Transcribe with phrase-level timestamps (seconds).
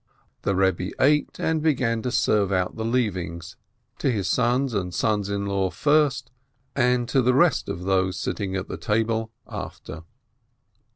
[0.41, 3.55] The Rebbe ate, and began to serve out the leavings,
[3.99, 6.31] to his sons and sons in law first,
[6.75, 10.01] and to the rest of those sitting at the table after.